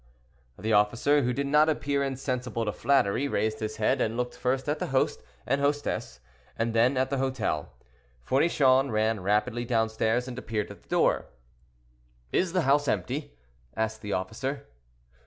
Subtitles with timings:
[0.57, 4.67] The officer, who did not appear insensible to flattery, raised his head and looked first
[4.67, 6.19] at the host and hostess
[6.57, 7.69] and then at the hotel.
[8.23, 11.27] Fournichon ran rapidly downstairs and appeared at the door.
[12.31, 13.35] "Is the house empty?"
[13.77, 14.65] asked the officer.